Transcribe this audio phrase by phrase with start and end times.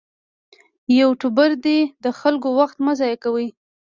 [0.99, 3.47] یوټوبر دې د خلکو وخت مه ضایع کوي.